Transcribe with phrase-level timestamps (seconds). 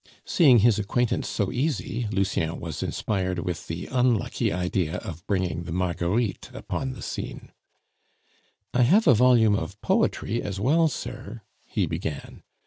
[0.25, 5.71] Seeing his acquaintance so easy, Lucien was inspired with the unlucky idea of bringing the
[5.71, 7.51] Marguerites upon the scene.
[8.73, 11.43] "I have a volume of poetry as well, sir"
[11.75, 12.41] he began.